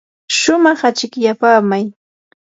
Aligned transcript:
shumaq 0.37 0.79
achikyapaamay. 0.89 1.85